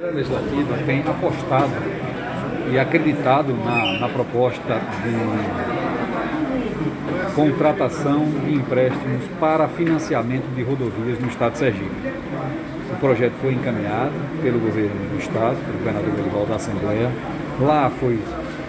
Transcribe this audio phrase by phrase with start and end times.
[0.00, 1.72] A Legislativa tem apostado
[2.70, 5.10] e acreditado na, na proposta de
[7.34, 11.90] contratação de empréstimos para financiamento de rodovias no Estado de Sergipe.
[12.92, 17.10] O projeto foi encaminhado pelo governo do Estado, pelo governador Belival da Assembleia.
[17.60, 18.20] Lá foi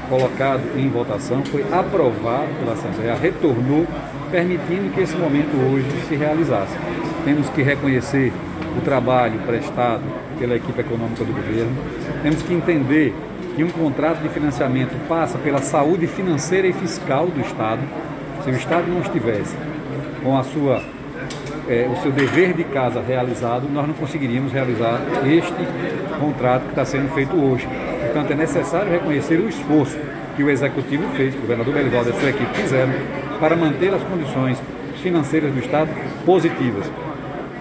[0.09, 3.85] colocado em votação, foi aprovado pela Assembleia, retornou,
[4.31, 6.75] permitindo que esse momento hoje se realizasse.
[7.23, 8.33] Temos que reconhecer
[8.75, 10.01] o trabalho prestado
[10.39, 11.75] pela equipe econômica do governo.
[12.23, 13.13] Temos que entender
[13.55, 17.81] que um contrato de financiamento passa pela saúde financeira e fiscal do Estado.
[18.43, 19.55] Se o Estado não estivesse
[20.23, 20.81] com a sua,
[21.67, 25.53] é, o seu dever de casa realizado, nós não conseguiríamos realizar este
[26.19, 27.67] contrato que está sendo feito hoje.
[28.05, 29.97] Portanto, é necessário reconhecer o esforço
[30.35, 32.93] que o Executivo fez, que o governador Belivaldo e a sua equipe fizeram,
[33.41, 34.57] para manter as condições
[35.03, 35.89] financeiras do Estado
[36.25, 36.89] positivas.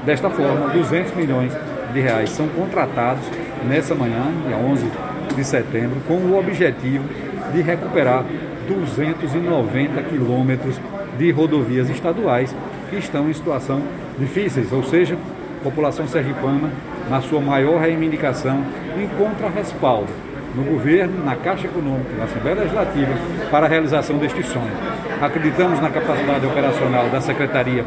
[0.05, 1.53] Desta forma, 200 milhões
[1.93, 3.25] de reais são contratados
[3.67, 4.91] nessa manhã, dia 11
[5.37, 7.05] de setembro, com o objetivo
[7.53, 8.25] de recuperar
[8.69, 10.81] 290 quilômetros
[11.17, 12.55] de rodovias estaduais
[12.91, 13.83] que estão em situação
[14.19, 15.17] difíceis, ou seja,
[15.61, 16.71] a população sergipana,
[17.09, 18.63] na sua maior reivindicação,
[18.97, 20.09] encontra respaldo
[20.55, 23.13] no governo, na Caixa Econômica, na Assembleia Legislativa,
[23.51, 24.73] para a realização destes sonhos.
[25.21, 27.85] Acreditamos na capacidade operacional da Secretaria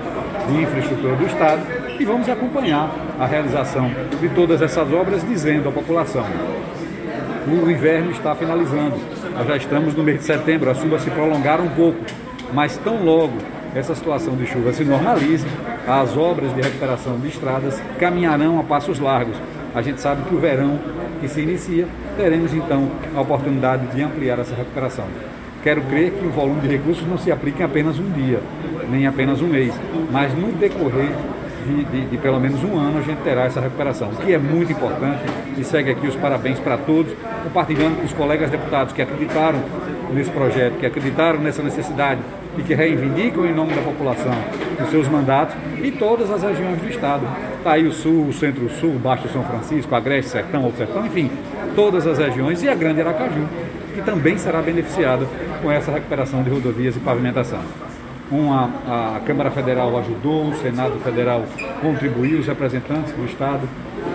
[0.47, 1.61] de Infraestrutura do Estado
[2.02, 6.25] e vamos acompanhar a realização de todas essas obras, dizendo à população:
[7.47, 8.95] o inverno está finalizando,
[9.38, 11.99] nós já estamos no mês de setembro, as chuvas se prolongaram um pouco,
[12.52, 13.33] mas tão logo
[13.75, 15.45] essa situação de chuva se normalize,
[15.88, 19.38] as obras de recuperação de estradas caminharão a passos largos.
[19.75, 20.79] A gente sabe que o verão
[21.22, 25.05] que se inicia, teremos então a oportunidade de ampliar essa recuperação.
[25.63, 28.39] Quero crer que o volume de recursos não se aplique em apenas um dia,
[28.89, 29.72] nem apenas um mês,
[30.11, 31.11] mas no decorrer
[31.61, 34.37] de, de, de, pelo menos um ano a gente terá essa recuperação, o que é
[34.37, 35.23] muito importante
[35.57, 39.59] e segue aqui os parabéns para todos, compartilhando com os colegas deputados que acreditaram
[40.13, 42.21] nesse projeto, que acreditaram nessa necessidade
[42.57, 44.33] e que reivindicam em nome da população
[44.81, 47.25] os seus mandatos e todas as regiões do Estado.
[47.57, 51.29] Está aí o Sul, o Centro-Sul, Baixo São Francisco, Agreste, Sertão, Alto Sertão, enfim,
[51.75, 53.47] todas as regiões e a Grande Aracaju,
[53.94, 55.25] que também será beneficiada
[55.61, 57.59] com essa recuperação de rodovias e pavimentação.
[58.31, 61.44] Uma, a Câmara Federal ajudou, o Senado Federal
[61.81, 63.68] contribuiu, os representantes do Estado,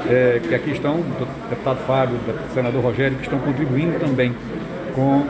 [0.08, 4.34] é, que aqui estão, o deputado Fábio, o senador Rogério, que estão contribuindo também
[4.94, 5.26] com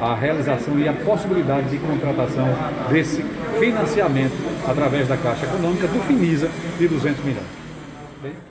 [0.00, 2.48] a realização e a possibilidade de contratação
[2.88, 3.22] desse
[3.58, 4.32] financiamento
[4.66, 8.50] através da Caixa Econômica do FINISA de 200 milhões.